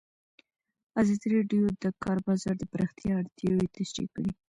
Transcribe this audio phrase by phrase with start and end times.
[1.01, 4.31] ازادي راډیو د د کار بازار د پراختیا اړتیاوې تشریح کړي.